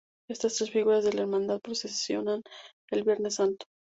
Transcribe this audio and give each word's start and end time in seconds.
Estas 0.29 0.55
tres 0.55 0.71
figuras 0.71 1.03
de 1.03 1.13
la 1.13 1.21
hermandad 1.21 1.61
procesionan 1.61 2.41
el 2.89 3.03
Viernes 3.03 3.35
Santo. 3.35 3.67